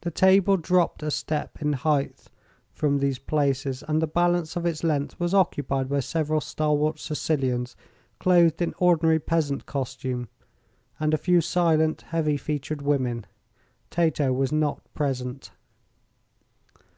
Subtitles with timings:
[0.00, 2.30] The table dropped a step in heighth
[2.72, 7.76] from these places, and the balance of its length was occupied by several stalwart Sicilians,
[8.18, 10.30] clothed in ordinary peasant costume,
[10.98, 13.26] and a few silent, heavy featured women.
[13.90, 15.50] Tato was not present.